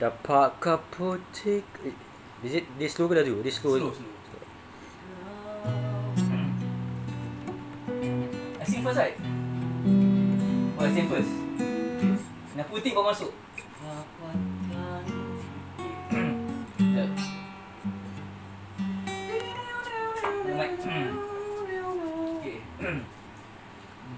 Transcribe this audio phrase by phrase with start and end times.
[0.00, 1.92] Dapat kaputik eh,
[2.40, 3.44] Is it this slow ke laju?
[3.44, 4.08] This slow Slow, slow.
[8.64, 9.12] Asing first right?
[10.80, 11.28] Oh, asing first.
[12.56, 13.28] Nak putik kau masuk.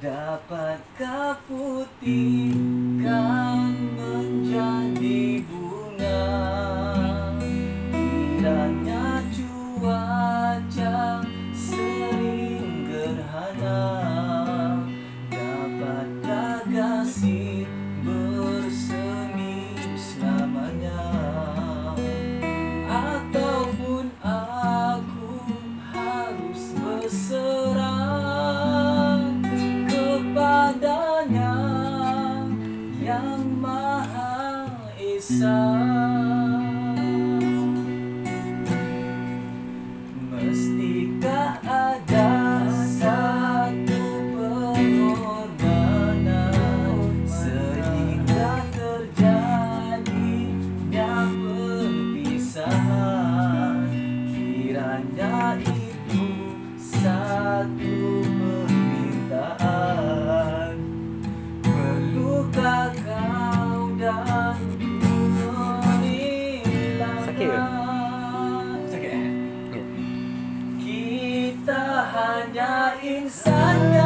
[0.03, 3.32] Dapatkah putihkan
[33.03, 35.59] Yang Maha Esa.
[40.31, 41.59] Mestikah
[72.51, 74.02] niya insan niya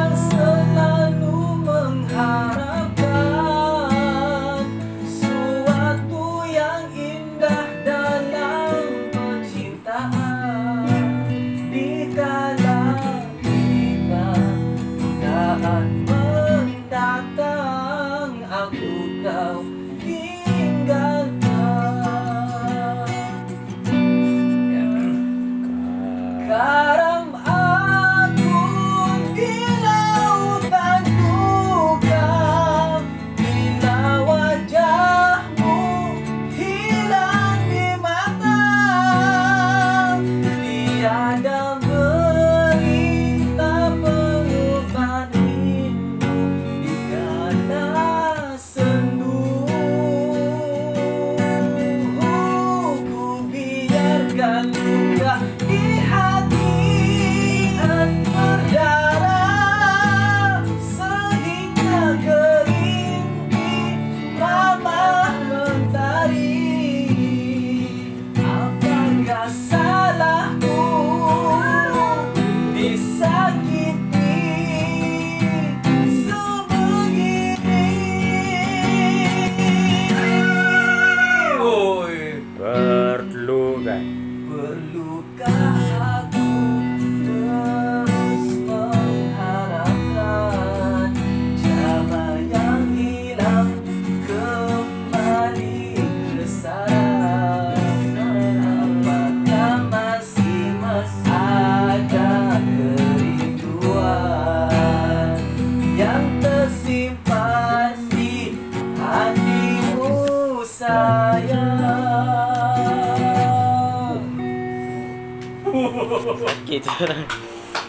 [115.77, 116.91] Okey tu.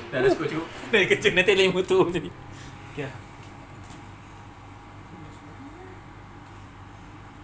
[0.08, 0.68] Dah dah cukup cukup.
[0.92, 2.31] Dah kecil nanti lain motor macam ni.
[2.96, 3.27] Okay.